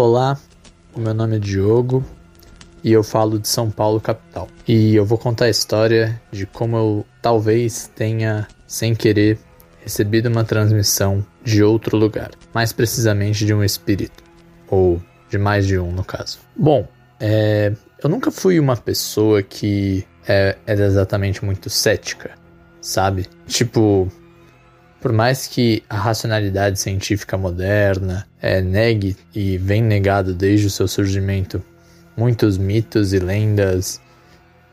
Olá, 0.00 0.40
o 0.94 0.98
meu 0.98 1.12
nome 1.12 1.36
é 1.36 1.38
Diogo 1.38 2.02
e 2.82 2.90
eu 2.90 3.04
falo 3.04 3.38
de 3.38 3.46
São 3.46 3.70
Paulo, 3.70 4.00
capital. 4.00 4.48
E 4.66 4.96
eu 4.96 5.04
vou 5.04 5.18
contar 5.18 5.44
a 5.44 5.50
história 5.50 6.18
de 6.32 6.46
como 6.46 6.74
eu 6.74 7.06
talvez 7.20 7.86
tenha, 7.94 8.48
sem 8.66 8.94
querer, 8.94 9.38
recebido 9.84 10.30
uma 10.30 10.42
transmissão 10.42 11.22
de 11.44 11.62
outro 11.62 11.98
lugar, 11.98 12.30
mais 12.54 12.72
precisamente 12.72 13.44
de 13.44 13.52
um 13.52 13.62
espírito, 13.62 14.24
ou 14.68 15.02
de 15.28 15.36
mais 15.36 15.66
de 15.66 15.78
um 15.78 15.92
no 15.92 16.02
caso. 16.02 16.38
Bom, 16.56 16.88
é, 17.20 17.74
eu 18.02 18.08
nunca 18.08 18.30
fui 18.30 18.58
uma 18.58 18.78
pessoa 18.78 19.42
que 19.42 20.06
é, 20.26 20.56
era 20.66 20.86
exatamente 20.86 21.44
muito 21.44 21.68
cética, 21.68 22.30
sabe? 22.80 23.26
Tipo, 23.46 24.10
por 25.00 25.12
mais 25.12 25.46
que 25.46 25.82
a 25.88 25.96
racionalidade 25.96 26.78
científica 26.78 27.36
moderna 27.38 28.26
é, 28.40 28.60
negue 28.60 29.16
e 29.34 29.56
vem 29.56 29.82
negado 29.82 30.34
desde 30.34 30.66
o 30.66 30.70
seu 30.70 30.86
surgimento 30.86 31.62
muitos 32.16 32.58
mitos 32.58 33.14
e 33.14 33.18
lendas 33.18 34.00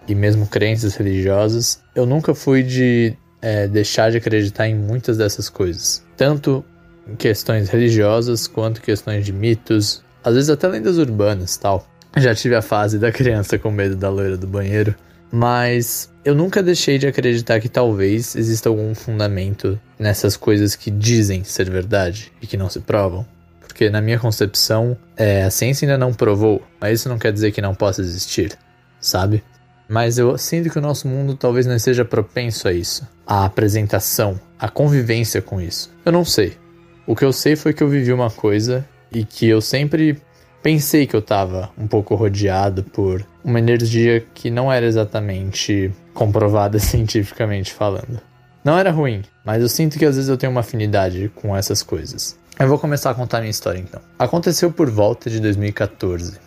e 0.07 0.13
mesmo 0.13 0.47
crenças 0.47 0.95
religiosas, 0.95 1.81
eu 1.95 2.05
nunca 2.05 2.35
fui 2.35 2.63
de 2.63 3.13
é, 3.41 3.67
deixar 3.67 4.11
de 4.11 4.17
acreditar 4.17 4.67
em 4.67 4.75
muitas 4.75 5.17
dessas 5.17 5.49
coisas, 5.49 6.03
tanto 6.15 6.63
em 7.07 7.15
questões 7.15 7.69
religiosas 7.69 8.47
quanto 8.47 8.81
questões 8.81 9.25
de 9.25 9.31
mitos, 9.31 10.03
às 10.23 10.33
vezes 10.33 10.49
até 10.49 10.67
lendas 10.67 10.97
urbanas, 10.97 11.55
tal. 11.55 11.87
Já 12.17 12.33
tive 12.33 12.55
a 12.55 12.61
fase 12.61 12.97
da 12.97 13.11
criança 13.11 13.57
com 13.59 13.69
medo 13.69 13.95
da 13.95 14.09
loira 14.09 14.35
do 14.35 14.47
banheiro, 14.47 14.95
mas 15.31 16.11
eu 16.23 16.35
nunca 16.35 16.63
deixei 16.63 16.97
de 16.97 17.07
acreditar 17.07 17.59
que 17.59 17.69
talvez 17.69 18.35
exista 18.35 18.69
algum 18.69 18.93
fundamento 18.93 19.79
nessas 19.97 20.35
coisas 20.37 20.75
que 20.75 20.91
dizem 20.91 21.43
ser 21.43 21.69
verdade 21.69 22.31
e 22.41 22.47
que 22.47 22.57
não 22.57 22.69
se 22.69 22.79
provam. 22.79 23.25
Porque 23.59 23.89
na 23.89 24.01
minha 24.01 24.19
concepção, 24.19 24.97
é, 25.15 25.43
a 25.43 25.51
ciência 25.51 25.85
ainda 25.85 25.97
não 25.97 26.13
provou, 26.13 26.61
mas 26.79 26.99
isso 26.99 27.09
não 27.09 27.19
quer 27.19 27.31
dizer 27.31 27.51
que 27.51 27.61
não 27.61 27.75
possa 27.75 28.01
existir, 28.01 28.57
sabe? 28.99 29.43
Mas 29.87 30.17
eu 30.17 30.37
sinto 30.37 30.69
que 30.69 30.79
o 30.79 30.81
nosso 30.81 31.07
mundo 31.07 31.35
talvez 31.35 31.65
não 31.65 31.75
esteja 31.75 32.03
propenso 32.03 32.67
a 32.67 32.73
isso, 32.73 33.07
a 33.25 33.45
apresentação, 33.45 34.39
a 34.59 34.67
convivência 34.67 35.41
com 35.41 35.61
isso. 35.61 35.89
Eu 36.03 36.11
não 36.11 36.25
sei. 36.25 36.57
O 37.05 37.15
que 37.15 37.23
eu 37.23 37.31
sei 37.31 37.55
foi 37.55 37.73
que 37.73 37.81
eu 37.81 37.87
vivi 37.87 38.11
uma 38.11 38.29
coisa 38.29 38.85
e 39.11 39.23
que 39.23 39.47
eu 39.47 39.61
sempre 39.61 40.17
pensei 40.67 41.07
que 41.07 41.15
eu 41.15 41.21
estava 41.21 41.69
um 41.77 41.87
pouco 41.87 42.13
rodeado 42.13 42.83
por 42.83 43.25
uma 43.41 43.57
energia 43.57 44.19
que 44.33 44.51
não 44.51 44.69
era 44.69 44.85
exatamente 44.85 45.89
comprovada 46.13 46.77
cientificamente 46.77 47.73
falando. 47.73 48.19
Não 48.65 48.77
era 48.77 48.91
ruim, 48.91 49.21
mas 49.45 49.61
eu 49.61 49.69
sinto 49.69 49.97
que 49.97 50.03
às 50.03 50.17
vezes 50.17 50.29
eu 50.29 50.35
tenho 50.35 50.51
uma 50.51 50.59
afinidade 50.59 51.31
com 51.33 51.55
essas 51.55 51.81
coisas. 51.81 52.37
Eu 52.59 52.67
vou 52.67 52.77
começar 52.77 53.11
a 53.11 53.13
contar 53.13 53.39
minha 53.39 53.49
história 53.49 53.79
então. 53.79 54.01
Aconteceu 54.19 54.69
por 54.69 54.89
volta 54.89 55.29
de 55.29 55.39
2014. 55.39 56.37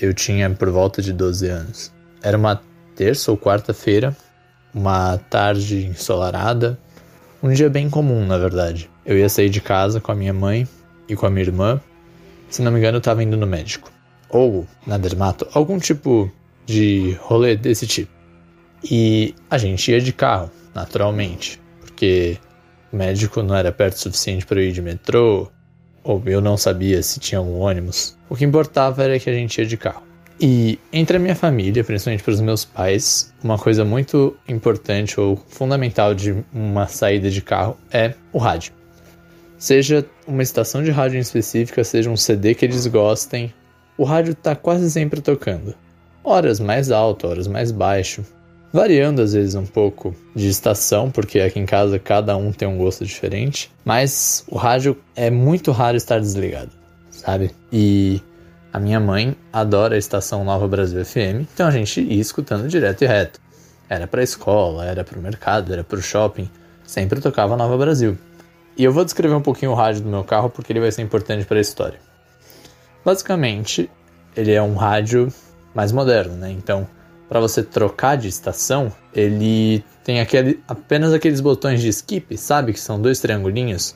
Eu 0.00 0.12
tinha 0.12 0.50
por 0.50 0.70
volta 0.70 1.00
de 1.00 1.12
12 1.12 1.46
anos. 1.46 1.92
Era 2.24 2.36
uma 2.36 2.60
terça 2.96 3.30
ou 3.30 3.38
quarta-feira, 3.38 4.16
uma 4.74 5.16
tarde 5.30 5.86
ensolarada, 5.86 6.76
um 7.40 7.52
dia 7.52 7.70
bem 7.70 7.88
comum, 7.88 8.26
na 8.26 8.36
verdade. 8.36 8.90
Eu 9.06 9.16
ia 9.16 9.28
sair 9.28 9.48
de 9.48 9.60
casa 9.60 10.00
com 10.00 10.10
a 10.10 10.14
minha 10.16 10.34
mãe 10.34 10.66
e 11.08 11.14
com 11.14 11.24
a 11.24 11.30
minha 11.30 11.44
irmã 11.44 11.80
se 12.54 12.62
não 12.62 12.70
me 12.70 12.78
engano, 12.78 12.96
eu 12.96 13.00
estava 13.00 13.20
indo 13.20 13.36
no 13.36 13.48
médico. 13.48 13.90
Ou 14.28 14.64
na 14.86 14.96
dermato, 14.96 15.44
algum 15.52 15.76
tipo 15.76 16.30
de 16.64 17.18
rolê 17.20 17.56
desse 17.56 17.84
tipo. 17.84 18.12
E 18.88 19.34
a 19.50 19.58
gente 19.58 19.90
ia 19.90 20.00
de 20.00 20.12
carro, 20.12 20.52
naturalmente, 20.72 21.60
porque 21.80 22.38
o 22.92 22.96
médico 22.96 23.42
não 23.42 23.56
era 23.56 23.72
perto 23.72 23.96
o 23.96 23.98
suficiente 23.98 24.46
para 24.46 24.60
eu 24.60 24.68
ir 24.68 24.72
de 24.72 24.80
metrô, 24.80 25.50
ou 26.04 26.22
eu 26.26 26.40
não 26.40 26.56
sabia 26.56 27.02
se 27.02 27.18
tinha 27.18 27.40
algum 27.40 27.58
ônibus. 27.58 28.16
O 28.28 28.36
que 28.36 28.44
importava 28.44 29.02
era 29.02 29.18
que 29.18 29.28
a 29.28 29.34
gente 29.34 29.58
ia 29.58 29.66
de 29.66 29.76
carro. 29.76 30.04
E 30.40 30.78
entre 30.92 31.16
a 31.16 31.20
minha 31.20 31.34
família, 31.34 31.82
principalmente 31.82 32.22
para 32.22 32.34
os 32.34 32.40
meus 32.40 32.64
pais, 32.64 33.34
uma 33.42 33.58
coisa 33.58 33.84
muito 33.84 34.36
importante 34.48 35.18
ou 35.18 35.36
fundamental 35.48 36.14
de 36.14 36.44
uma 36.52 36.86
saída 36.86 37.28
de 37.28 37.42
carro 37.42 37.76
é 37.90 38.14
o 38.32 38.38
rádio 38.38 38.72
seja 39.64 40.04
uma 40.26 40.42
estação 40.42 40.82
de 40.82 40.90
rádio 40.90 41.16
em 41.16 41.20
específica, 41.20 41.84
seja 41.84 42.10
um 42.10 42.16
CD 42.16 42.54
que 42.54 42.64
eles 42.64 42.86
gostem, 42.86 43.52
o 43.96 44.04
rádio 44.04 44.32
está 44.32 44.56
quase 44.56 44.90
sempre 44.90 45.20
tocando. 45.20 45.74
Horas 46.22 46.58
mais 46.58 46.90
alto, 46.90 47.26
horas 47.26 47.46
mais 47.46 47.70
baixo, 47.70 48.24
variando 48.72 49.22
às 49.22 49.34
vezes 49.34 49.54
um 49.54 49.66
pouco 49.66 50.14
de 50.34 50.48
estação, 50.48 51.10
porque 51.10 51.38
aqui 51.40 51.60
em 51.60 51.66
casa 51.66 51.98
cada 51.98 52.36
um 52.36 52.50
tem 52.50 52.66
um 52.66 52.78
gosto 52.78 53.04
diferente, 53.04 53.70
mas 53.84 54.44
o 54.48 54.56
rádio 54.56 54.96
é 55.14 55.30
muito 55.30 55.70
raro 55.70 55.96
estar 55.96 56.18
desligado, 56.18 56.70
sabe? 57.10 57.52
E 57.72 58.20
a 58.72 58.80
minha 58.80 58.98
mãe 58.98 59.36
adora 59.52 59.94
a 59.94 59.98
estação 59.98 60.44
Nova 60.44 60.66
Brasil 60.66 61.04
FM, 61.04 61.46
então 61.54 61.68
a 61.68 61.70
gente 61.70 62.00
ia 62.00 62.20
escutando 62.20 62.66
direto 62.66 63.02
e 63.02 63.06
reto. 63.06 63.40
Era 63.88 64.06
para 64.06 64.22
escola, 64.22 64.86
era 64.86 65.04
para 65.04 65.18
o 65.18 65.22
mercado, 65.22 65.72
era 65.72 65.84
para 65.84 65.98
o 65.98 66.02
shopping, 66.02 66.50
sempre 66.84 67.20
tocava 67.20 67.56
Nova 67.56 67.76
Brasil. 67.76 68.18
E 68.76 68.84
eu 68.84 68.92
vou 68.92 69.04
descrever 69.04 69.34
um 69.34 69.40
pouquinho 69.40 69.72
o 69.72 69.74
rádio 69.74 70.02
do 70.02 70.08
meu 70.08 70.24
carro 70.24 70.50
porque 70.50 70.72
ele 70.72 70.80
vai 70.80 70.90
ser 70.90 71.02
importante 71.02 71.44
para 71.44 71.58
a 71.58 71.60
história. 71.60 71.98
Basicamente, 73.04 73.90
ele 74.36 74.52
é 74.52 74.62
um 74.62 74.74
rádio 74.74 75.32
mais 75.74 75.92
moderno, 75.92 76.34
né? 76.34 76.50
Então, 76.50 76.86
para 77.28 77.40
você 77.40 77.62
trocar 77.62 78.16
de 78.16 78.28
estação, 78.28 78.92
ele 79.14 79.84
tem 80.02 80.20
aquele, 80.20 80.60
apenas 80.66 81.12
aqueles 81.12 81.40
botões 81.40 81.80
de 81.80 81.88
skip, 81.88 82.36
sabe? 82.36 82.72
Que 82.72 82.80
são 82.80 83.00
dois 83.00 83.20
triangulinhos 83.20 83.94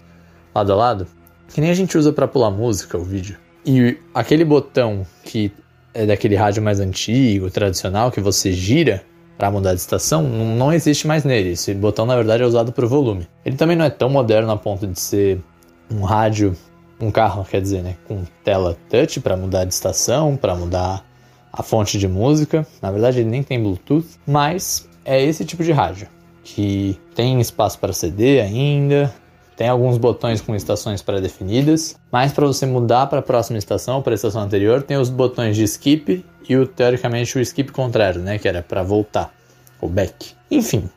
lado 0.54 0.72
a 0.72 0.76
lado, 0.76 1.06
que 1.48 1.60
nem 1.60 1.70
a 1.70 1.74
gente 1.74 1.96
usa 1.96 2.12
para 2.12 2.28
pular 2.28 2.50
música 2.50 2.96
ou 2.96 3.04
vídeo. 3.04 3.36
E 3.64 3.98
aquele 4.14 4.44
botão 4.44 5.06
que 5.24 5.52
é 5.92 6.06
daquele 6.06 6.36
rádio 6.36 6.62
mais 6.62 6.80
antigo, 6.80 7.50
tradicional, 7.50 8.10
que 8.10 8.20
você 8.20 8.52
gira, 8.52 9.02
para 9.38 9.52
mudar 9.52 9.72
de 9.72 9.80
estação, 9.80 10.22
não 10.24 10.72
existe 10.72 11.06
mais 11.06 11.22
nele. 11.22 11.50
Esse 11.50 11.72
botão, 11.72 12.04
na 12.04 12.16
verdade, 12.16 12.42
é 12.42 12.46
usado 12.46 12.72
para 12.72 12.84
o 12.84 12.88
volume. 12.88 13.28
Ele 13.44 13.56
também 13.56 13.76
não 13.76 13.84
é 13.84 13.90
tão 13.90 14.10
moderno 14.10 14.50
a 14.50 14.56
ponto 14.56 14.84
de 14.84 14.98
ser 14.98 15.40
um 15.88 16.02
rádio, 16.02 16.56
um 17.00 17.12
carro, 17.12 17.46
quer 17.48 17.62
dizer, 17.62 17.82
né, 17.82 17.94
com 18.08 18.24
tela 18.42 18.76
touch 18.90 19.20
para 19.20 19.36
mudar 19.36 19.64
de 19.64 19.72
estação, 19.72 20.36
para 20.36 20.56
mudar 20.56 21.04
a 21.52 21.62
fonte 21.62 21.98
de 21.98 22.08
música. 22.08 22.66
Na 22.82 22.90
verdade, 22.90 23.20
ele 23.20 23.30
nem 23.30 23.44
tem 23.44 23.62
Bluetooth, 23.62 24.06
mas 24.26 24.88
é 25.04 25.22
esse 25.22 25.44
tipo 25.44 25.62
de 25.62 25.70
rádio 25.70 26.08
que 26.42 26.98
tem 27.14 27.40
espaço 27.40 27.78
para 27.78 27.92
CD 27.92 28.40
ainda, 28.40 29.14
tem 29.56 29.68
alguns 29.68 29.98
botões 29.98 30.40
com 30.40 30.54
estações 30.54 31.02
pré-definidas, 31.02 31.96
mas 32.10 32.32
para 32.32 32.46
você 32.46 32.64
mudar 32.64 33.06
para 33.06 33.18
a 33.18 33.22
próxima 33.22 33.58
estação 33.58 33.96
ou 33.96 34.02
para 34.02 34.14
a 34.14 34.16
estação 34.16 34.40
anterior, 34.40 34.82
tem 34.82 34.96
os 34.96 35.10
botões 35.10 35.56
de 35.56 35.64
skip 35.64 36.24
e 36.48 36.56
o 36.56 36.66
teoricamente 36.66 37.36
o 37.36 37.40
skip 37.40 37.70
contrário, 37.72 38.20
né, 38.20 38.38
que 38.38 38.48
era 38.48 38.62
para 38.62 38.82
voltar, 38.82 39.32
o 39.80 39.88
back. 39.88 40.32
Enfim, 40.50 40.88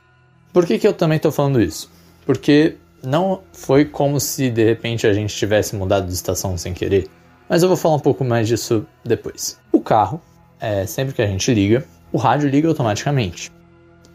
por 0.53 0.65
que, 0.65 0.79
que 0.79 0.87
eu 0.87 0.93
também 0.93 1.17
estou 1.17 1.31
falando 1.31 1.61
isso? 1.61 1.91
Porque 2.25 2.77
não 3.03 3.41
foi 3.51 3.85
como 3.85 4.19
se 4.19 4.49
de 4.49 4.63
repente 4.63 5.05
a 5.05 5.13
gente 5.13 5.35
tivesse 5.35 5.75
mudado 5.75 6.07
de 6.07 6.13
estação 6.13 6.57
sem 6.57 6.73
querer, 6.73 7.09
mas 7.49 7.63
eu 7.63 7.67
vou 7.67 7.77
falar 7.77 7.95
um 7.95 7.99
pouco 7.99 8.23
mais 8.23 8.47
disso 8.47 8.85
depois. 9.03 9.59
O 9.71 9.81
carro, 9.81 10.21
é, 10.59 10.85
sempre 10.85 11.13
que 11.13 11.21
a 11.21 11.27
gente 11.27 11.53
liga, 11.53 11.85
o 12.11 12.17
rádio 12.17 12.49
liga 12.49 12.67
automaticamente 12.67 13.51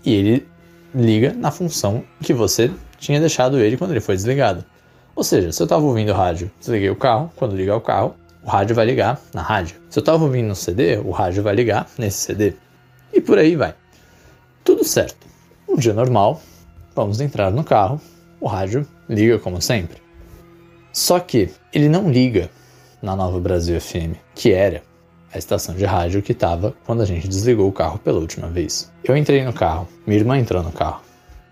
e 0.05 0.15
ele 0.15 0.49
liga 0.95 1.35
na 1.35 1.51
função 1.51 2.05
que 2.23 2.33
você 2.33 2.71
tinha 2.99 3.21
deixado 3.21 3.59
ele 3.59 3.77
quando 3.77 3.91
ele 3.91 4.01
foi 4.01 4.17
desligado. 4.17 4.65
Ou 5.15 5.25
seja, 5.25 5.51
se 5.53 5.61
eu 5.63 5.65
estava 5.65 5.85
ouvindo 5.85 6.13
o 6.13 6.15
rádio, 6.15 6.51
desliguei 6.59 6.91
o 6.91 6.97
carro, 6.97 7.31
quando 7.37 7.57
ligar 7.57 7.77
o 7.77 7.81
carro, 7.81 8.15
o 8.47 8.49
rádio 8.49 8.77
vai 8.77 8.87
ligar 8.87 9.21
na 9.35 9.43
rádio. 9.43 9.77
Se 9.91 9.99
eu 9.99 10.05
tava 10.05 10.23
ouvindo 10.23 10.47
no 10.47 10.55
CD, 10.55 10.99
o 10.99 11.11
rádio 11.11 11.43
vai 11.43 11.53
ligar 11.53 11.89
nesse 11.99 12.19
CD. 12.19 12.55
E 13.13 13.21
por 13.21 13.39
aí 13.39 13.57
vai. 13.57 13.75
Tudo 14.63 14.85
certo. 14.85 15.27
Um 15.69 15.75
dia 15.75 15.93
normal, 15.93 16.41
vamos 16.95 17.21
entrar 17.21 17.51
no 17.51 17.65
carro, 17.65 18.01
o 18.41 18.47
rádio 18.47 18.87
liga 19.09 19.37
como 19.41 19.61
sempre. 19.61 20.01
Só 20.93 21.19
que 21.19 21.51
ele 21.73 21.89
não 21.89 22.09
liga 22.09 22.49
na 23.03 23.17
Nova 23.17 23.41
Brasil 23.41 23.81
FM, 23.81 24.15
que 24.33 24.53
era 24.53 24.81
a 25.35 25.39
estação 25.39 25.75
de 25.75 25.85
rádio 25.85 26.23
que 26.23 26.31
estava 26.31 26.73
quando 26.87 27.03
a 27.03 27.05
gente 27.05 27.27
desligou 27.27 27.69
o 27.69 27.73
carro 27.73 27.99
pela 27.99 28.21
última 28.21 28.47
vez. 28.47 28.93
Eu 29.03 29.17
entrei 29.17 29.45
no 29.45 29.53
carro, 29.53 29.89
minha 30.07 30.21
irmã 30.21 30.39
entrou 30.39 30.63
no 30.63 30.71
carro. 30.71 31.03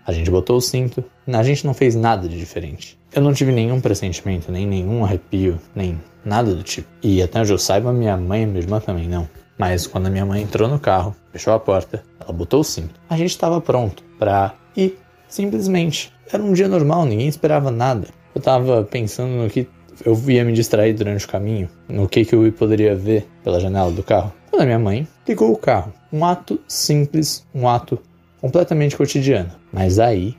A 0.07 0.13
gente 0.13 0.31
botou 0.31 0.55
o 0.55 0.61
cinto, 0.61 1.03
a 1.27 1.43
gente 1.43 1.65
não 1.65 1.73
fez 1.73 1.93
nada 1.93 2.29
de 2.29 2.37
diferente. 2.37 2.97
Eu 3.15 3.21
não 3.21 3.31
tive 3.31 3.53
nenhum 3.53 3.79
pressentimento, 3.79 4.51
nem 4.51 4.67
nenhum 4.67 5.05
arrepio, 5.05 5.57
nem 5.73 5.97
nada 6.25 6.53
do 6.53 6.61
tipo. 6.61 6.89
E 7.01 7.23
até 7.23 7.39
onde 7.39 7.53
eu 7.53 7.57
saiba, 7.57 7.93
minha 7.93 8.17
mãe 8.17 8.43
e 8.43 8.45
minha 8.45 8.59
irmã 8.59 8.81
também 8.81 9.07
não. 9.07 9.25
Mas 9.57 9.87
quando 9.87 10.07
a 10.07 10.09
minha 10.09 10.25
mãe 10.25 10.41
entrou 10.41 10.67
no 10.67 10.77
carro, 10.77 11.15
fechou 11.31 11.53
a 11.53 11.59
porta, 11.59 12.03
ela 12.19 12.33
botou 12.33 12.59
o 12.59 12.63
cinto. 12.63 12.99
A 13.09 13.15
gente 13.15 13.29
estava 13.29 13.61
pronto 13.61 14.03
para 14.19 14.53
ir, 14.75 14.99
simplesmente. 15.29 16.11
Era 16.29 16.43
um 16.43 16.51
dia 16.51 16.67
normal, 16.67 17.05
ninguém 17.05 17.29
esperava 17.29 17.71
nada. 17.71 18.09
Eu 18.35 18.39
estava 18.39 18.83
pensando 18.83 19.43
no 19.43 19.49
que 19.49 19.65
eu 20.03 20.21
ia 20.27 20.43
me 20.43 20.51
distrair 20.51 20.91
durante 20.91 21.25
o 21.25 21.29
caminho, 21.29 21.69
no 21.87 22.09
que, 22.09 22.25
que 22.25 22.35
eu 22.35 22.51
poderia 22.51 22.97
ver 22.97 23.25
pela 23.45 23.61
janela 23.61 23.91
do 23.91 24.03
carro. 24.03 24.33
Quando 24.49 24.63
a 24.63 24.65
minha 24.65 24.79
mãe 24.79 25.07
ligou 25.25 25.53
o 25.53 25.57
carro. 25.57 25.93
Um 26.11 26.25
ato 26.25 26.59
simples, 26.67 27.47
um 27.55 27.65
ato 27.65 27.97
completamente 28.41 28.97
cotidiano. 28.97 29.51
Mas 29.71 29.99
aí 29.99 30.35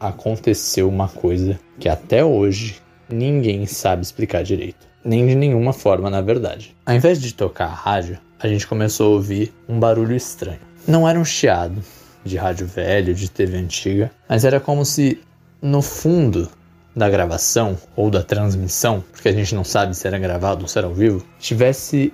aconteceu 0.00 0.88
uma 0.88 1.08
coisa 1.08 1.58
que 1.78 1.88
até 1.88 2.24
hoje 2.24 2.80
ninguém 3.08 3.66
sabe 3.66 4.02
explicar 4.02 4.42
direito. 4.42 4.86
Nem 5.04 5.26
de 5.26 5.34
nenhuma 5.34 5.72
forma, 5.72 6.10
na 6.10 6.20
verdade. 6.20 6.76
Ao 6.84 6.94
invés 6.94 7.20
de 7.20 7.32
tocar 7.32 7.66
a 7.66 7.74
rádio, 7.74 8.18
a 8.38 8.46
gente 8.48 8.66
começou 8.66 9.12
a 9.12 9.16
ouvir 9.16 9.52
um 9.68 9.78
barulho 9.78 10.14
estranho. 10.14 10.60
Não 10.86 11.08
era 11.08 11.18
um 11.18 11.24
chiado 11.24 11.82
de 12.24 12.36
rádio 12.36 12.66
velho, 12.66 13.14
de 13.14 13.30
TV 13.30 13.56
antiga, 13.56 14.10
mas 14.28 14.44
era 14.44 14.60
como 14.60 14.84
se 14.84 15.20
no 15.62 15.82
fundo 15.82 16.48
da 16.94 17.08
gravação 17.08 17.76
ou 17.96 18.10
da 18.10 18.22
transmissão, 18.22 19.02
porque 19.12 19.28
a 19.28 19.32
gente 19.32 19.54
não 19.54 19.64
sabe 19.64 19.96
se 19.96 20.06
era 20.06 20.18
gravado 20.18 20.62
ou 20.62 20.68
se 20.68 20.78
era 20.78 20.86
ao 20.86 20.94
vivo, 20.94 21.24
tivesse 21.38 22.12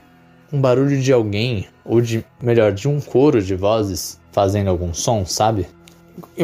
um 0.52 0.60
barulho 0.60 1.00
de 1.00 1.12
alguém, 1.12 1.66
ou 1.84 2.00
de, 2.00 2.24
melhor, 2.40 2.72
de 2.72 2.86
um 2.86 3.00
coro 3.00 3.42
de 3.42 3.54
vozes 3.54 4.20
fazendo 4.30 4.68
algum 4.68 4.92
som, 4.94 5.24
sabe? 5.24 5.66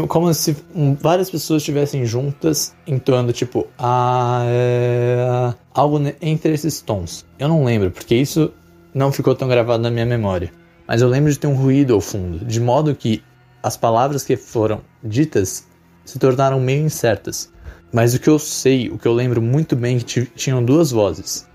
Como 0.09 0.33
se 0.35 0.57
várias 1.01 1.31
pessoas 1.31 1.63
estivessem 1.63 2.05
juntas 2.05 2.75
entoando, 2.87 3.33
tipo, 3.33 3.67
ah, 3.79 4.43
é, 4.47 5.55
algo 5.73 6.01
entre 6.21 6.53
esses 6.53 6.81
tons. 6.81 7.25
Eu 7.39 7.49
não 7.49 7.65
lembro, 7.65 7.91
porque 7.91 8.15
isso 8.15 8.53
não 8.93 9.13
ficou 9.13 9.35
tão 9.35 9.49
gravado 9.49 9.83
na 9.83 9.91
minha 9.91 10.07
memória. 10.07 10.53
Mas 10.87 11.03
eu 11.03 11.09
lembro 11.09 11.31
de 11.31 11.39
ter 11.39 11.47
um 11.47 11.55
ruído 11.55 11.95
ao 11.95 12.01
fundo, 12.01 12.45
de 12.45 12.61
modo 12.61 12.95
que 12.95 13.23
as 13.63 13.77
palavras 13.77 14.25
que 14.25 14.37
foram 14.37 14.81
ditas 15.03 15.69
se 16.05 16.19
tornaram 16.19 16.59
meio 16.59 16.85
incertas. 16.85 17.53
Mas 17.93 18.15
o 18.15 18.21
que 18.21 18.29
eu 18.29 18.39
sei, 18.39 18.89
o 18.89 18.99
que 18.99 19.07
eu 19.07 19.13
lembro 19.13 19.41
muito 19.41 19.77
bem 19.77 19.97
é 19.97 20.01
que 20.01 20.27
tinham 20.27 20.65
duas 20.65 20.91
vozes. 20.91 21.49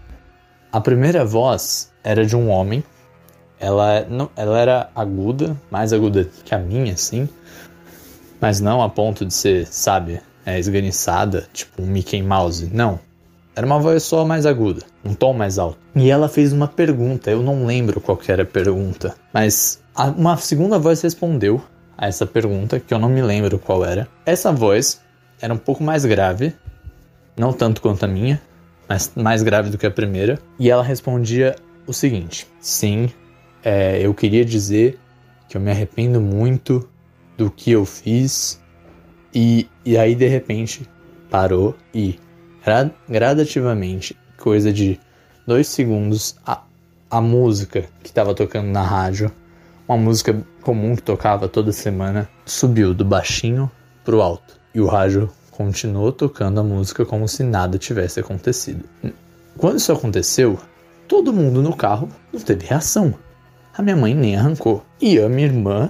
A 0.71 0.81
primeira 0.81 1.25
voz 1.25 1.91
era 2.03 2.25
de 2.25 2.35
um 2.35 2.49
homem. 2.49 2.83
Ela, 3.59 4.05
não, 4.09 4.29
ela 4.35 4.59
era 4.59 4.89
aguda, 4.93 5.55
mais 5.71 5.93
aguda 5.93 6.29
que 6.43 6.53
a 6.53 6.59
minha, 6.59 6.93
assim. 6.93 7.29
Mas 8.39 8.59
não 8.59 8.81
a 8.81 8.89
ponto 8.89 9.25
de 9.25 9.33
ser, 9.33 9.67
sabe, 9.67 10.21
é, 10.45 10.59
esganiçada, 10.59 11.47
tipo 11.53 11.81
um 11.81 11.85
Mickey 11.85 12.21
Mouse. 12.21 12.69
Não. 12.71 12.99
Era 13.55 13.65
uma 13.65 13.79
voz 13.79 14.03
só 14.03 14.25
mais 14.25 14.45
aguda, 14.45 14.81
um 15.03 15.13
tom 15.13 15.33
mais 15.33 15.57
alto. 15.57 15.77
E 15.95 16.11
ela 16.11 16.27
fez 16.27 16.51
uma 16.51 16.67
pergunta, 16.67 17.31
eu 17.31 17.41
não 17.41 17.65
lembro 17.65 18.01
qual 18.01 18.19
era 18.27 18.43
a 18.43 18.45
pergunta. 18.45 19.15
Mas 19.33 19.81
a, 19.95 20.07
uma 20.07 20.35
segunda 20.35 20.77
voz 20.77 21.01
respondeu 21.01 21.61
a 21.97 22.07
essa 22.07 22.25
pergunta, 22.25 22.79
que 22.79 22.93
eu 22.93 22.99
não 22.99 23.07
me 23.07 23.21
lembro 23.21 23.57
qual 23.57 23.85
era. 23.85 24.09
Essa 24.25 24.51
voz 24.51 25.01
era 25.41 25.53
um 25.53 25.57
pouco 25.57 25.81
mais 25.83 26.03
grave, 26.05 26.53
não 27.37 27.53
tanto 27.53 27.81
quanto 27.81 28.03
a 28.03 28.07
minha, 28.07 28.41
mas 28.89 29.11
mais 29.15 29.41
grave 29.41 29.69
do 29.69 29.77
que 29.77 29.85
a 29.85 29.91
primeira. 29.91 30.37
E 30.59 30.69
ela 30.69 30.83
respondia 30.83 31.55
o 31.87 31.93
seguinte: 31.93 32.45
Sim, 32.59 33.09
é, 33.63 33.99
eu 34.01 34.13
queria 34.13 34.43
dizer 34.43 34.99
que 35.47 35.55
eu 35.55 35.61
me 35.61 35.71
arrependo 35.71 36.19
muito 36.19 36.89
do 37.37 37.49
que 37.49 37.71
eu 37.71 37.85
fiz. 37.85 38.61
E, 39.33 39.67
e 39.83 39.97
aí 39.97 40.15
de 40.15 40.27
repente 40.27 40.89
parou 41.29 41.75
e 41.93 42.19
gradativamente, 43.07 44.17
coisa 44.37 44.73
de 44.73 44.99
dois 45.45 45.67
segundos, 45.67 46.35
a, 46.45 46.63
a 47.09 47.21
música 47.21 47.85
que 48.01 48.09
estava 48.09 48.33
tocando 48.33 48.67
na 48.67 48.81
rádio, 48.81 49.31
uma 49.87 49.97
música 49.97 50.41
comum 50.61 50.95
que 50.95 51.03
tocava 51.03 51.47
toda 51.47 51.71
semana, 51.71 52.27
subiu 52.45 52.93
do 52.93 53.05
baixinho 53.05 53.69
pro 54.03 54.21
alto 54.21 54.59
e 54.73 54.81
o 54.81 54.87
rádio 54.87 55.29
continuou 55.51 56.11
tocando 56.11 56.59
a 56.59 56.63
música 56.63 57.05
como 57.05 57.27
se 57.27 57.43
nada 57.43 57.77
tivesse 57.77 58.19
acontecido. 58.19 58.83
Quando 59.57 59.77
isso 59.77 59.91
aconteceu, 59.91 60.59
todo 61.07 61.31
mundo 61.31 61.61
no 61.61 61.75
carro 61.75 62.09
não 62.33 62.41
teve 62.41 62.65
reação. 62.65 63.13
A 63.77 63.81
minha 63.81 63.95
mãe 63.95 64.13
nem 64.13 64.35
arrancou. 64.35 64.83
E 64.99 65.19
a 65.19 65.29
minha 65.29 65.47
irmã, 65.47 65.89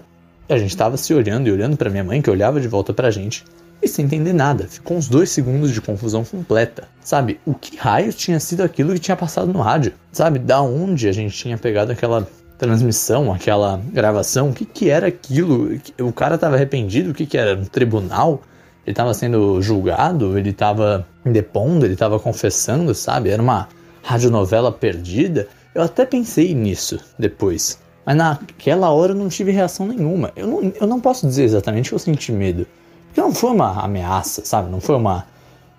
a 0.54 0.58
gente 0.58 0.70
estava 0.70 0.98
se 0.98 1.14
olhando 1.14 1.48
e 1.48 1.52
olhando 1.52 1.78
para 1.78 1.90
minha 1.90 2.04
mãe, 2.04 2.22
que 2.22 2.30
olhava 2.30 2.60
de 2.62 2.68
volta 2.68 2.94
pra 2.94 3.12
gente, 3.12 3.44
e 3.82 3.88
sem 3.88 4.06
entender 4.06 4.34
nada. 4.34 4.68
Ficou 4.68 4.98
uns 4.98 5.08
dois 5.08 5.30
segundos 5.30 5.72
de 5.72 5.82
confusão 5.82 6.24
completa. 6.24 6.88
Sabe, 7.02 7.40
o 7.46 7.54
que 7.54 7.78
raio 7.78 8.14
tinha 8.14 8.40
sido 8.40 8.62
aquilo 8.62 8.94
que 8.94 9.00
tinha 9.00 9.18
passado 9.18 9.52
no 9.52 9.62
rádio? 9.62 9.94
Sabe, 10.12 10.40
da 10.40 10.62
onde 10.62 11.08
a 11.08 11.12
gente 11.12 11.36
tinha 11.36 11.58
pegado 11.58 11.92
aquela 11.92 12.28
transmissão, 12.58 13.34
aquela 13.34 13.82
gravação? 13.92 14.50
O 14.50 14.54
que, 14.54 14.66
que 14.66 14.90
era 14.90 15.08
aquilo? 15.08 15.80
O 16.00 16.12
cara 16.12 16.36
estava 16.36 16.56
arrependido? 16.56 17.12
O 17.12 17.14
que, 17.14 17.26
que 17.26 17.38
era? 17.38 17.56
Um 17.56 17.66
tribunal? 17.66 18.42
ele 18.86 18.94
estava 18.94 19.14
sendo 19.14 19.62
julgado, 19.62 20.38
ele 20.38 20.52
estava 20.52 21.08
depondo, 21.26 21.86
ele 21.86 21.94
estava 21.94 22.20
confessando, 22.20 22.94
sabe? 22.94 23.30
Era 23.30 23.42
uma 23.42 23.68
radionovela 24.04 24.72
perdida. 24.72 25.48
Eu 25.74 25.82
até 25.82 26.06
pensei 26.06 26.54
nisso 26.54 27.00
depois. 27.18 27.80
Mas 28.06 28.16
naquela 28.16 28.92
hora 28.92 29.14
eu 29.14 29.16
não 29.16 29.30
tive 29.30 29.52
reação 29.52 29.88
nenhuma. 29.88 30.32
Eu 30.36 30.48
não, 30.48 30.74
eu 30.80 30.88
não 30.88 31.00
posso 31.00 31.26
dizer 31.28 31.44
exatamente 31.44 31.90
que 31.90 31.96
eu 31.96 32.00
senti 32.00 32.32
medo. 32.32 32.68
Porque 33.08 33.22
não 33.22 33.34
foi 33.34 33.52
uma 33.52 33.84
ameaça, 33.84 34.44
sabe? 34.46 34.70
Não 34.70 34.80
foi 34.80 34.96
uma 34.96 35.26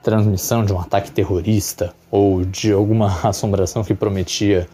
transmissão 0.02 0.64
de 0.64 0.73
um 0.73 0.81
ataque 0.81 1.11
terrorista 1.11 1.93
ou 2.11 2.44
de 2.44 2.73
alguma 2.73 3.19
assombração 3.28 3.84
que 3.84 3.94
prometia 3.94 4.69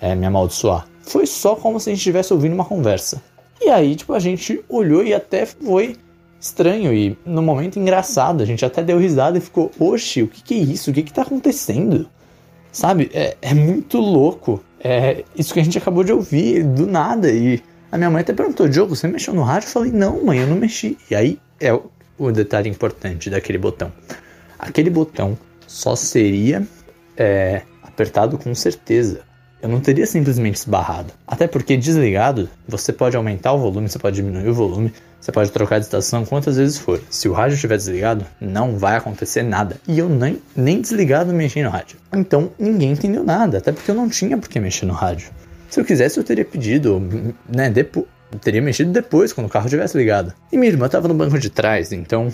é, 0.00 0.14
me 0.14 0.26
amaldiçoar. 0.26 0.86
Foi 1.02 1.26
só 1.26 1.54
como 1.54 1.78
se 1.78 1.90
a 1.90 1.92
gente 1.92 2.00
estivesse 2.00 2.32
ouvindo 2.32 2.54
uma 2.54 2.64
conversa. 2.64 3.22
E 3.60 3.68
aí, 3.68 3.94
tipo, 3.94 4.12
a 4.12 4.18
gente 4.18 4.64
olhou 4.68 5.04
e 5.04 5.14
até 5.14 5.46
foi 5.46 5.96
estranho 6.40 6.92
e 6.92 7.16
no 7.24 7.42
momento 7.42 7.78
engraçado. 7.78 8.42
A 8.42 8.46
gente 8.46 8.64
até 8.64 8.82
deu 8.82 8.98
risada 8.98 9.38
e 9.38 9.40
ficou, 9.40 9.70
oxe, 9.78 10.22
o 10.22 10.28
que, 10.28 10.42
que 10.42 10.54
é 10.54 10.58
isso? 10.58 10.90
O 10.90 10.94
que, 10.94 11.02
que 11.02 11.12
tá 11.12 11.22
acontecendo? 11.22 12.08
Sabe? 12.76 13.10
É, 13.14 13.38
é 13.40 13.54
muito 13.54 13.96
louco. 13.96 14.62
É 14.78 15.24
isso 15.34 15.54
que 15.54 15.60
a 15.60 15.64
gente 15.64 15.78
acabou 15.78 16.04
de 16.04 16.12
ouvir 16.12 16.62
do 16.62 16.86
nada. 16.86 17.32
E 17.32 17.62
a 17.90 17.96
minha 17.96 18.10
mãe 18.10 18.20
até 18.20 18.34
perguntou, 18.34 18.68
Diogo, 18.68 18.94
você 18.94 19.08
mexeu 19.08 19.32
no 19.32 19.42
rádio? 19.42 19.68
Eu 19.68 19.72
falei, 19.72 19.92
não, 19.92 20.22
mãe, 20.22 20.40
eu 20.40 20.46
não 20.46 20.56
mexi. 20.56 20.98
E 21.10 21.14
aí 21.14 21.40
é 21.58 21.72
o, 21.72 21.90
o 22.18 22.30
detalhe 22.30 22.68
importante 22.68 23.30
daquele 23.30 23.56
botão. 23.56 23.90
Aquele 24.58 24.90
botão 24.90 25.38
só 25.66 25.96
seria 25.96 26.68
é, 27.16 27.62
apertado 27.82 28.36
com 28.36 28.54
certeza. 28.54 29.22
Eu 29.62 29.68
não 29.68 29.80
teria 29.80 30.06
simplesmente 30.06 30.56
esbarrado. 30.56 31.12
Até 31.26 31.46
porque 31.46 31.76
desligado, 31.76 32.48
você 32.68 32.92
pode 32.92 33.16
aumentar 33.16 33.52
o 33.52 33.58
volume, 33.58 33.88
você 33.88 33.98
pode 33.98 34.16
diminuir 34.16 34.48
o 34.48 34.54
volume, 34.54 34.92
você 35.18 35.32
pode 35.32 35.50
trocar 35.50 35.78
de 35.78 35.86
estação 35.86 36.24
quantas 36.24 36.56
vezes 36.56 36.78
for. 36.78 37.00
Se 37.10 37.28
o 37.28 37.32
rádio 37.32 37.54
estiver 37.54 37.76
desligado, 37.76 38.24
não 38.40 38.76
vai 38.76 38.96
acontecer 38.96 39.42
nada. 39.42 39.76
E 39.88 39.98
eu 39.98 40.08
nem, 40.08 40.40
nem 40.54 40.80
desligado 40.80 41.32
mexi 41.32 41.62
no 41.62 41.70
rádio. 41.70 41.98
Então 42.14 42.50
ninguém 42.58 42.92
entendeu 42.92 43.24
nada, 43.24 43.58
até 43.58 43.72
porque 43.72 43.90
eu 43.90 43.94
não 43.94 44.08
tinha 44.08 44.36
por 44.36 44.48
que 44.48 44.60
mexer 44.60 44.86
no 44.86 44.92
rádio. 44.92 45.30
Se 45.70 45.80
eu 45.80 45.84
quisesse, 45.84 46.18
eu 46.18 46.24
teria 46.24 46.44
pedido, 46.44 47.02
né, 47.48 47.70
depois. 47.70 48.06
Teria 48.40 48.60
mexido 48.60 48.90
depois, 48.90 49.32
quando 49.32 49.46
o 49.46 49.50
carro 49.50 49.68
tivesse 49.68 49.96
ligado. 49.96 50.32
E 50.52 50.58
minha 50.58 50.70
irmã 50.70 50.86
estava 50.86 51.06
no 51.06 51.14
banco 51.14 51.38
de 51.38 51.48
trás, 51.48 51.92
então 51.92 52.32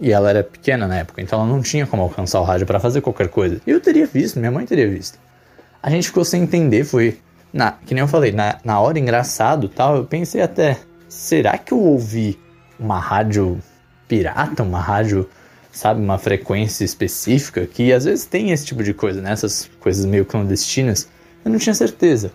e 0.00 0.12
ela 0.12 0.28
era 0.28 0.42
pequena 0.42 0.86
na 0.86 0.98
época, 0.98 1.22
então 1.22 1.40
ela 1.40 1.48
não 1.48 1.62
tinha 1.62 1.86
como 1.86 2.02
alcançar 2.02 2.40
o 2.40 2.44
rádio 2.44 2.66
para 2.66 2.80
fazer 2.80 3.00
qualquer 3.00 3.28
coisa. 3.28 3.60
E 3.66 3.70
eu 3.70 3.80
teria 3.80 4.06
visto, 4.06 4.38
minha 4.38 4.50
mãe 4.50 4.66
teria 4.66 4.88
visto. 4.88 5.18
A 5.84 5.90
gente 5.90 6.06
ficou 6.06 6.24
sem 6.24 6.44
entender, 6.44 6.82
foi. 6.82 7.18
Na, 7.52 7.72
que 7.72 7.92
nem 7.92 8.00
eu 8.00 8.08
falei, 8.08 8.32
na, 8.32 8.58
na 8.64 8.80
hora 8.80 8.98
engraçado 8.98 9.68
tal, 9.68 9.96
eu 9.96 10.06
pensei 10.06 10.40
até, 10.40 10.78
será 11.10 11.58
que 11.58 11.72
eu 11.72 11.78
ouvi 11.78 12.38
uma 12.80 12.98
rádio 12.98 13.60
pirata, 14.08 14.62
uma 14.62 14.80
rádio, 14.80 15.28
sabe, 15.70 16.00
uma 16.00 16.16
frequência 16.16 16.86
específica, 16.86 17.66
que 17.66 17.92
às 17.92 18.06
vezes 18.06 18.24
tem 18.24 18.50
esse 18.50 18.64
tipo 18.64 18.82
de 18.82 18.94
coisa, 18.94 19.20
né? 19.20 19.30
Essas 19.30 19.70
coisas 19.78 20.06
meio 20.06 20.24
clandestinas. 20.24 21.06
Eu 21.44 21.50
não 21.50 21.58
tinha 21.58 21.74
certeza. 21.74 22.32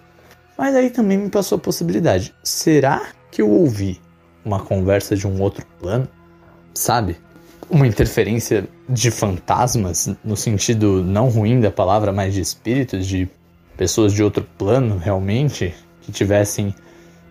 Mas 0.55 0.75
aí 0.75 0.91
também 0.91 1.17
me 1.17 1.29
passou 1.31 1.55
a 1.55 1.59
possibilidade. 1.59 2.35
Será 2.43 3.01
que 3.31 3.41
eu 3.41 3.49
ouvi 3.49 3.99
uma 4.45 4.59
conversa 4.59 5.15
de 5.15 5.25
um 5.25 5.41
outro 5.41 5.65
plano? 5.79 6.07
Sabe? 6.75 7.17
Uma 7.67 7.87
interferência 7.87 8.69
de 8.87 9.09
fantasmas, 9.09 10.15
no 10.23 10.37
sentido 10.37 11.03
não 11.03 11.29
ruim 11.29 11.59
da 11.59 11.71
palavra, 11.71 12.13
mas 12.13 12.35
de 12.35 12.41
espíritos, 12.41 13.07
de 13.07 13.27
pessoas 13.79 14.11
de 14.11 14.21
outro 14.21 14.45
plano 14.57 14.97
realmente 14.97 15.73
que 16.01 16.11
tivessem 16.11 16.75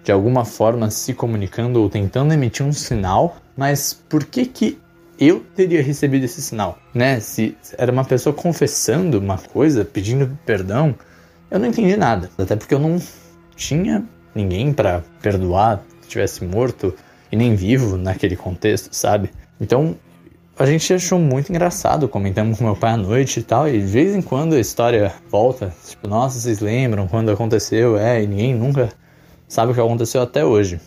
de 0.02 0.10
alguma 0.10 0.46
forma 0.46 0.90
se 0.90 1.12
comunicando 1.12 1.82
ou 1.82 1.90
tentando 1.90 2.32
emitir 2.32 2.64
um 2.64 2.72
sinal, 2.72 3.36
mas 3.54 3.92
por 3.92 4.24
que 4.24 4.46
que 4.46 4.78
eu 5.20 5.44
teria 5.54 5.82
recebido 5.82 6.24
esse 6.24 6.40
sinal, 6.40 6.78
né? 6.94 7.20
Se 7.20 7.54
era 7.76 7.92
uma 7.92 8.02
pessoa 8.02 8.34
confessando 8.34 9.18
uma 9.18 9.36
coisa, 9.36 9.84
pedindo 9.84 10.38
perdão, 10.46 10.94
eu 11.50 11.58
não 11.58 11.66
entendi 11.66 11.94
nada, 11.98 12.30
até 12.38 12.56
porque 12.56 12.72
eu 12.72 12.78
não 12.78 12.98
tinha 13.54 14.02
ninguém 14.34 14.72
para 14.72 15.02
perdoar, 15.20 15.84
se 16.00 16.08
tivesse 16.08 16.42
morto 16.46 16.94
e 17.30 17.36
nem 17.36 17.54
vivo 17.54 17.98
naquele 17.98 18.36
contexto, 18.36 18.88
sabe? 18.94 19.30
Então 19.60 19.94
a 20.58 20.66
gente 20.66 20.92
achou 20.92 21.20
muito 21.20 21.50
engraçado, 21.50 22.08
comentamos 22.08 22.58
com 22.58 22.64
meu 22.64 22.74
pai 22.74 22.92
à 22.92 22.96
noite 22.96 23.38
e 23.38 23.42
tal, 23.44 23.68
e 23.68 23.78
de 23.78 23.86
vez 23.86 24.14
em 24.14 24.20
quando 24.20 24.54
a 24.54 24.60
história 24.60 25.14
volta, 25.30 25.72
tipo, 25.86 26.08
nossa, 26.08 26.40
vocês 26.40 26.58
lembram 26.58 27.06
quando 27.06 27.30
aconteceu? 27.30 27.96
É, 27.96 28.22
e 28.22 28.26
ninguém 28.26 28.54
nunca 28.56 28.88
sabe 29.46 29.70
o 29.70 29.74
que 29.74 29.80
aconteceu 29.80 30.20
até 30.20 30.44
hoje. 30.44 30.80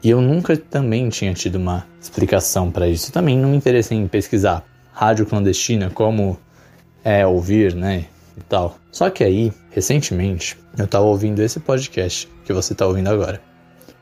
E 0.00 0.10
eu 0.10 0.20
nunca 0.20 0.56
também 0.56 1.08
tinha 1.08 1.34
tido 1.34 1.56
uma 1.56 1.84
explicação 2.00 2.70
para 2.70 2.88
isso. 2.88 3.08
Eu 3.08 3.12
também 3.12 3.36
não 3.36 3.50
me 3.50 3.56
interessei 3.56 3.98
em 3.98 4.06
pesquisar 4.06 4.64
rádio 4.92 5.26
clandestina, 5.26 5.90
como 5.90 6.38
é 7.04 7.26
ouvir, 7.26 7.74
né, 7.74 8.06
e 8.36 8.42
tal. 8.42 8.76
Só 8.92 9.10
que 9.10 9.24
aí, 9.24 9.52
recentemente, 9.70 10.56
eu 10.78 10.86
tava 10.86 11.04
ouvindo 11.04 11.42
esse 11.42 11.58
podcast 11.58 12.28
que 12.44 12.52
você 12.52 12.76
tá 12.76 12.86
ouvindo 12.86 13.08
agora, 13.08 13.42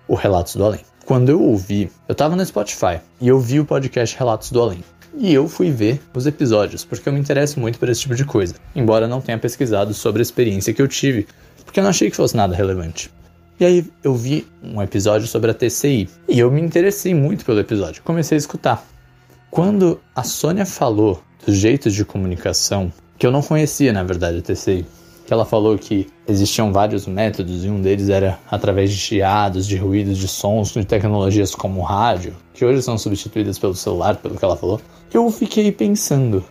o 0.07 0.15
Relatos 0.15 0.55
do 0.57 0.65
Além. 0.65 0.81
Quando 1.11 1.29
eu 1.29 1.43
ouvi, 1.43 1.91
eu 2.07 2.15
tava 2.15 2.37
no 2.37 2.47
Spotify 2.47 3.01
e 3.21 3.27
eu 3.27 3.41
vi 3.41 3.59
o 3.59 3.65
podcast 3.65 4.17
Relatos 4.17 4.53
do 4.53 4.61
Além. 4.61 4.85
E 5.19 5.35
eu 5.35 5.49
fui 5.49 5.69
ver 5.69 6.01
os 6.15 6.25
episódios, 6.25 6.85
porque 6.85 7.09
eu 7.09 7.13
me 7.13 7.19
interesso 7.19 7.59
muito 7.59 7.81
por 7.81 7.89
esse 7.89 8.03
tipo 8.03 8.15
de 8.15 8.25
coisa, 8.25 8.55
embora 8.77 9.09
não 9.09 9.21
tenha 9.21 9.37
pesquisado 9.37 9.93
sobre 9.93 10.21
a 10.21 10.23
experiência 10.23 10.73
que 10.73 10.81
eu 10.81 10.87
tive, 10.87 11.27
porque 11.65 11.81
eu 11.81 11.83
não 11.83 11.91
achei 11.91 12.11
que 12.11 12.17
fosse 12.17 12.37
nada 12.37 12.55
relevante. 12.55 13.11
E 13.59 13.65
aí 13.65 13.85
eu 14.05 14.15
vi 14.15 14.47
um 14.63 14.81
episódio 14.81 15.27
sobre 15.27 15.51
a 15.51 15.55
TCI 15.55 16.09
e 16.29 16.39
eu 16.39 16.49
me 16.49 16.61
interessei 16.61 17.13
muito 17.13 17.45
pelo 17.45 17.59
episódio, 17.59 18.05
comecei 18.05 18.37
a 18.37 18.39
escutar. 18.39 18.87
Quando 19.51 20.01
a 20.15 20.23
Sônia 20.23 20.65
falou 20.65 21.21
dos 21.45 21.57
jeitos 21.57 21.93
de 21.93 22.05
comunicação, 22.05 22.93
que 23.19 23.27
eu 23.27 23.33
não 23.33 23.43
conhecia 23.43 23.93
na 23.93 24.05
verdade 24.05 24.39
a 24.39 24.43
TCI, 24.43 24.87
que 25.31 25.35
ela 25.35 25.45
falou 25.45 25.79
que 25.79 26.09
existiam 26.27 26.73
vários 26.73 27.07
métodos 27.07 27.65
e 27.65 27.69
um 27.69 27.81
deles 27.81 28.09
era 28.09 28.37
através 28.51 28.91
de 28.91 28.97
chiados, 28.97 29.65
de 29.65 29.77
ruídos, 29.77 30.19
de 30.19 30.27
sons, 30.27 30.73
de 30.73 30.85
tecnologias 30.85 31.55
como 31.55 31.79
o 31.79 31.85
rádio, 31.85 32.35
que 32.53 32.65
hoje 32.65 32.83
são 32.83 32.99
substituídas 32.99 33.57
pelo 33.57 33.77
celular, 33.77 34.17
pelo 34.17 34.37
que 34.37 34.45
ela 34.45 34.57
falou. 34.57 34.81
Eu 35.15 35.31
fiquei 35.31 35.71
pensando 35.71 36.45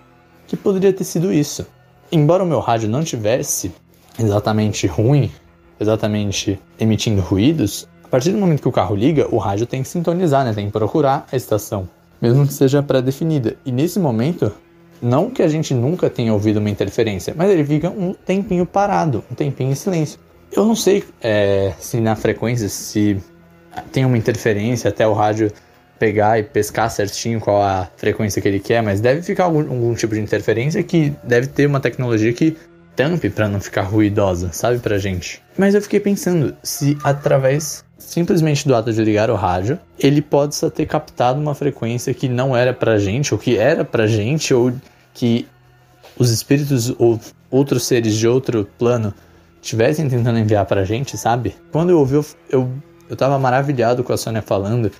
que 0.47 0.55
poderia 0.55 0.93
ter 0.93 1.03
sido 1.03 1.33
isso. 1.33 1.67
Embora 2.09 2.41
o 2.41 2.47
meu 2.47 2.61
rádio 2.61 2.87
não 2.87 3.03
tivesse 3.03 3.69
exatamente 4.17 4.87
ruim, 4.87 5.29
exatamente 5.77 6.57
emitindo 6.79 7.19
ruídos, 7.19 7.85
a 8.05 8.07
partir 8.07 8.31
do 8.31 8.37
momento 8.37 8.61
que 8.61 8.69
o 8.69 8.71
carro 8.71 8.95
liga, 8.95 9.27
o 9.29 9.39
rádio 9.39 9.65
tem 9.65 9.83
que 9.83 9.89
sintonizar, 9.89 10.45
né? 10.45 10.53
Tem 10.53 10.67
que 10.67 10.71
procurar 10.71 11.27
a 11.29 11.35
estação, 11.35 11.89
mesmo 12.21 12.47
que 12.47 12.53
seja 12.53 12.81
pré-definida. 12.81 13.57
E 13.65 13.73
nesse 13.73 13.99
momento, 13.99 14.53
não 15.01 15.29
que 15.29 15.41
a 15.41 15.47
gente 15.47 15.73
nunca 15.73 16.09
tenha 16.09 16.33
ouvido 16.33 16.57
uma 16.57 16.69
interferência, 16.69 17.33
mas 17.35 17.49
ele 17.49 17.63
fica 17.63 17.89
um 17.89 18.13
tempinho 18.13 18.65
parado, 18.65 19.23
um 19.31 19.35
tempinho 19.35 19.71
em 19.71 19.75
silêncio. 19.75 20.19
Eu 20.51 20.65
não 20.65 20.75
sei 20.75 21.03
é, 21.21 21.73
se 21.79 21.99
na 21.99 22.15
frequência, 22.15 22.67
se 22.69 23.17
tem 23.91 24.05
uma 24.05 24.17
interferência 24.17 24.89
até 24.89 25.07
o 25.07 25.13
rádio 25.13 25.51
pegar 25.99 26.39
e 26.39 26.43
pescar 26.43 26.89
certinho 26.89 27.39
qual 27.39 27.61
a 27.61 27.87
frequência 27.97 28.41
que 28.41 28.47
ele 28.47 28.59
quer, 28.59 28.81
mas 28.81 29.01
deve 29.01 29.21
ficar 29.21 29.43
algum, 29.43 29.59
algum 29.59 29.93
tipo 29.93 30.15
de 30.15 30.21
interferência 30.21 30.81
que 30.81 31.13
deve 31.23 31.47
ter 31.47 31.67
uma 31.67 31.79
tecnologia 31.79 32.31
que 32.31 32.57
tampe 32.99 33.29
para 33.29 33.47
não 33.47 33.61
ficar 33.61 33.83
ruidosa, 33.83 34.49
sabe, 34.51 34.79
pra 34.79 34.97
gente. 34.97 35.41
Mas 35.57 35.73
eu 35.73 35.81
fiquei 35.81 36.01
pensando 36.01 36.53
se 36.61 36.97
através 37.01 37.85
simplesmente 37.97 38.67
do 38.67 38.75
ato 38.75 38.91
de 38.91 39.01
ligar 39.01 39.29
o 39.29 39.35
rádio, 39.35 39.79
ele 39.97 40.21
pode 40.21 40.53
só 40.53 40.69
ter 40.69 40.85
captado 40.85 41.39
uma 41.39 41.55
frequência 41.55 42.13
que 42.13 42.27
não 42.27 42.57
era 42.57 42.73
pra 42.73 42.97
gente, 42.99 43.33
ou 43.33 43.39
que 43.39 43.57
era 43.57 43.85
pra 43.85 44.05
gente, 44.05 44.53
ou 44.53 44.73
que 45.13 45.47
os 46.17 46.29
espíritos 46.29 46.93
ou 46.99 47.17
outros 47.49 47.85
seres 47.87 48.15
de 48.15 48.27
outro 48.27 48.67
plano 48.77 49.13
estivessem 49.61 50.09
tentando 50.09 50.37
enviar 50.37 50.65
pra 50.65 50.83
gente, 50.83 51.17
sabe? 51.17 51.55
Quando 51.71 51.91
eu 51.91 51.99
ouvi, 51.99 52.15
eu, 52.15 52.25
eu, 52.49 52.69
eu 53.09 53.15
tava 53.15 53.39
maravilhado 53.39 54.03
com 54.03 54.11
a 54.11 54.17
Sônia 54.17 54.41
falando 54.41 54.91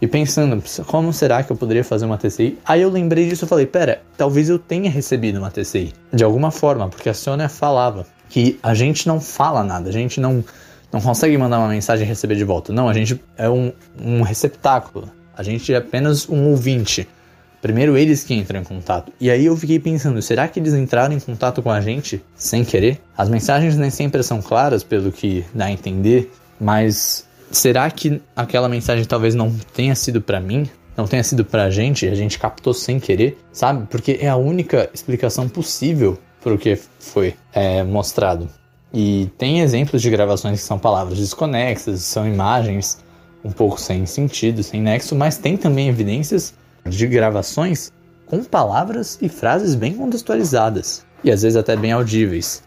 e 0.00 0.06
pensando, 0.06 0.62
como 0.86 1.12
será 1.12 1.42
que 1.42 1.50
eu 1.50 1.56
poderia 1.56 1.82
fazer 1.82 2.06
uma 2.06 2.16
TCI? 2.16 2.58
Aí 2.64 2.82
eu 2.82 2.90
lembrei 2.90 3.28
disso 3.28 3.44
e 3.44 3.48
falei, 3.48 3.66
pera, 3.66 4.02
talvez 4.16 4.48
eu 4.48 4.58
tenha 4.58 4.90
recebido 4.90 5.38
uma 5.38 5.50
TCI. 5.50 5.92
De 6.12 6.22
alguma 6.22 6.50
forma, 6.50 6.88
porque 6.88 7.08
a 7.08 7.14
Sônia 7.14 7.48
falava 7.48 8.06
que 8.28 8.58
a 8.62 8.74
gente 8.74 9.08
não 9.08 9.20
fala 9.20 9.64
nada, 9.64 9.88
a 9.88 9.92
gente 9.92 10.20
não 10.20 10.44
não 10.92 11.00
consegue 11.00 11.36
mandar 11.36 11.58
uma 11.58 11.68
mensagem 11.68 12.06
e 12.06 12.08
receber 12.08 12.34
de 12.34 12.44
volta. 12.44 12.72
Não, 12.72 12.88
a 12.88 12.94
gente 12.94 13.20
é 13.36 13.48
um, 13.48 13.72
um 14.00 14.22
receptáculo. 14.22 15.10
A 15.36 15.42
gente 15.42 15.72
é 15.72 15.76
apenas 15.76 16.28
um 16.28 16.48
ouvinte. 16.48 17.06
Primeiro 17.60 17.96
eles 17.96 18.24
que 18.24 18.34
entram 18.34 18.60
em 18.60 18.64
contato. 18.64 19.12
E 19.20 19.30
aí 19.30 19.44
eu 19.44 19.56
fiquei 19.56 19.78
pensando, 19.78 20.22
será 20.22 20.48
que 20.48 20.58
eles 20.58 20.72
entraram 20.72 21.14
em 21.14 21.20
contato 21.20 21.60
com 21.60 21.70
a 21.70 21.80
gente 21.80 22.24
sem 22.34 22.64
querer? 22.64 23.00
As 23.16 23.28
mensagens 23.28 23.76
nem 23.76 23.90
sempre 23.90 24.22
são 24.22 24.40
claras, 24.40 24.82
pelo 24.82 25.12
que 25.12 25.44
dá 25.52 25.66
a 25.66 25.70
entender, 25.70 26.32
mas 26.58 27.27
será 27.50 27.90
que 27.90 28.20
aquela 28.34 28.68
mensagem 28.68 29.04
talvez 29.04 29.34
não 29.34 29.54
tenha 29.74 29.94
sido 29.94 30.20
para 30.20 30.40
mim? 30.40 30.68
Não 30.96 31.06
tenha 31.06 31.22
sido 31.22 31.44
pra 31.44 31.70
gente 31.70 32.08
a 32.08 32.14
gente 32.14 32.38
captou 32.38 32.74
sem 32.74 32.98
querer, 32.98 33.38
sabe? 33.52 33.86
Porque 33.88 34.18
é 34.20 34.28
a 34.28 34.36
única 34.36 34.90
explicação 34.92 35.48
possível 35.48 36.18
pro 36.40 36.58
que 36.58 36.76
foi 36.98 37.34
é, 37.52 37.82
mostrado. 37.82 38.48
E 38.92 39.30
tem 39.36 39.60
exemplos 39.60 40.00
de 40.00 40.10
gravações 40.10 40.60
que 40.60 40.66
são 40.66 40.78
palavras 40.78 41.18
desconexas, 41.18 42.02
são 42.02 42.26
imagens 42.26 43.04
um 43.44 43.52
pouco 43.52 43.80
sem 43.80 44.06
sentido, 44.06 44.62
sem 44.62 44.80
nexo, 44.80 45.14
mas 45.14 45.36
tem 45.38 45.56
também 45.56 45.88
evidências 45.88 46.54
de 46.84 47.06
gravações 47.06 47.92
com 48.26 48.42
palavras 48.42 49.18
e 49.22 49.28
frases 49.28 49.74
bem 49.74 49.94
contextualizadas 49.94 51.04
e 51.22 51.30
às 51.30 51.42
vezes 51.42 51.56
até 51.56 51.76
bem 51.76 51.92
audíveis. 51.92 52.62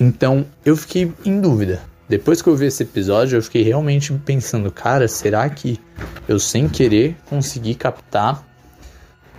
Então 0.00 0.44
eu 0.64 0.76
fiquei 0.76 1.12
em 1.24 1.40
dúvida. 1.40 1.82
Depois 2.08 2.42
que 2.42 2.48
eu 2.48 2.56
vi 2.56 2.66
esse 2.66 2.82
episódio, 2.82 3.38
eu 3.38 3.42
fiquei 3.42 3.62
realmente 3.62 4.12
pensando, 4.12 4.70
cara, 4.70 5.08
será 5.08 5.48
que 5.48 5.80
eu 6.28 6.38
sem 6.38 6.68
querer 6.68 7.16
consegui 7.26 7.74
captar 7.74 8.44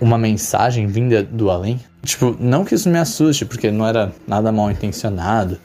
uma 0.02 0.18
mensagem 0.18 0.88
vinda 0.88 1.22
do 1.22 1.52
além? 1.52 1.80
Tipo, 2.04 2.36
não 2.40 2.66
que 2.66 2.74
isso 2.74 2.90
me 2.90 2.98
assuste, 2.98 3.46
porque 3.46 3.70
não 3.70 3.86
era 3.86 4.12
nada 4.28 4.52
mal 4.52 4.72
intencionado 4.72 5.60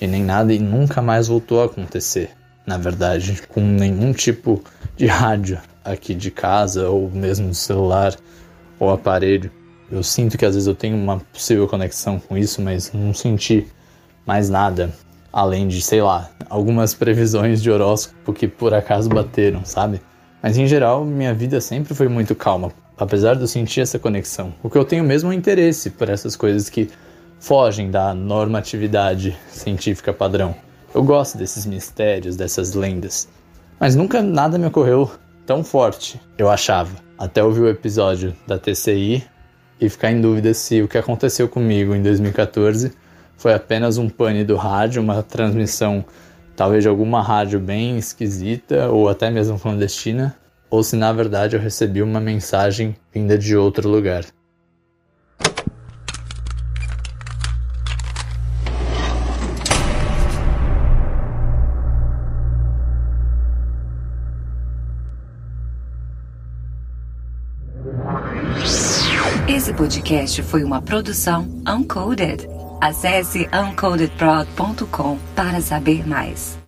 e 0.00 0.06
nem 0.06 0.22
nada 0.22 0.52
e 0.52 0.58
nunca 0.58 1.02
mais 1.02 1.26
voltou 1.26 1.60
a 1.60 1.66
acontecer. 1.66 2.30
Na 2.64 2.78
verdade, 2.78 3.42
com 3.48 3.60
nenhum 3.60 4.12
tipo 4.12 4.62
de 4.96 5.06
rádio 5.06 5.60
aqui 5.84 6.14
de 6.14 6.30
casa 6.30 6.88
ou 6.88 7.10
mesmo 7.10 7.48
do 7.48 7.54
celular 7.54 8.14
ou 8.78 8.90
aparelho. 8.90 9.50
Eu 9.90 10.02
sinto 10.02 10.38
que 10.38 10.46
às 10.46 10.54
vezes 10.54 10.66
eu 10.66 10.74
tenho 10.74 10.96
uma 10.96 11.18
possível 11.18 11.68
conexão 11.68 12.18
com 12.18 12.38
isso, 12.38 12.62
mas 12.62 12.92
não 12.92 13.12
senti 13.12 13.66
mais 14.24 14.48
nada 14.48 14.94
além 15.34 15.66
de, 15.66 15.82
sei 15.82 16.00
lá, 16.00 16.30
algumas 16.48 16.94
previsões 16.94 17.60
de 17.60 17.68
horóscopo 17.68 18.32
que 18.32 18.46
por 18.46 18.72
acaso 18.72 19.08
bateram, 19.08 19.64
sabe? 19.64 20.00
Mas 20.40 20.56
em 20.56 20.64
geral, 20.64 21.04
minha 21.04 21.34
vida 21.34 21.60
sempre 21.60 21.92
foi 21.92 22.06
muito 22.06 22.36
calma, 22.36 22.70
apesar 22.96 23.34
de 23.34 23.40
eu 23.40 23.48
sentir 23.48 23.80
essa 23.80 23.98
conexão. 23.98 24.54
O 24.62 24.70
que 24.70 24.78
eu 24.78 24.84
tenho 24.84 25.02
mesmo 25.02 25.32
é 25.32 25.34
interesse 25.34 25.90
por 25.90 26.08
essas 26.08 26.36
coisas 26.36 26.70
que 26.70 26.88
fogem 27.40 27.90
da 27.90 28.14
normatividade 28.14 29.36
científica 29.48 30.12
padrão. 30.12 30.54
Eu 30.94 31.02
gosto 31.02 31.36
desses 31.36 31.66
mistérios, 31.66 32.36
dessas 32.36 32.72
lendas. 32.74 33.28
Mas 33.80 33.96
nunca 33.96 34.22
nada 34.22 34.56
me 34.56 34.66
ocorreu 34.66 35.10
tão 35.44 35.64
forte, 35.64 36.20
eu 36.38 36.48
achava. 36.48 36.94
Até 37.18 37.42
ouvir 37.42 37.62
o 37.62 37.68
episódio 37.68 38.36
da 38.46 38.56
TCI 38.56 39.24
e 39.80 39.88
ficar 39.88 40.12
em 40.12 40.20
dúvida 40.20 40.54
se 40.54 40.80
o 40.80 40.86
que 40.86 40.96
aconteceu 40.96 41.48
comigo 41.48 41.92
em 41.92 42.02
2014 42.04 42.92
foi 43.36 43.54
apenas 43.54 43.98
um 43.98 44.08
pane 44.08 44.44
do 44.44 44.56
rádio, 44.56 45.02
uma 45.02 45.22
transmissão 45.22 46.04
talvez 46.56 46.82
de 46.82 46.88
alguma 46.88 47.22
rádio 47.22 47.58
bem 47.58 47.98
esquisita 47.98 48.88
ou 48.88 49.08
até 49.08 49.30
mesmo 49.30 49.58
clandestina, 49.58 50.34
ou 50.70 50.82
se 50.82 50.96
na 50.96 51.12
verdade 51.12 51.56
eu 51.56 51.60
recebi 51.60 52.02
uma 52.02 52.20
mensagem 52.20 52.96
vinda 53.12 53.36
de 53.36 53.56
outro 53.56 53.88
lugar. 53.88 54.24
Esse 69.46 69.72
podcast 69.74 70.42
foi 70.42 70.64
uma 70.64 70.80
produção 70.80 71.46
Uncoded. 71.66 72.63
Acesse 72.84 73.48
uncodedprod.com 73.50 75.18
para 75.34 75.62
saber 75.62 76.06
mais. 76.06 76.63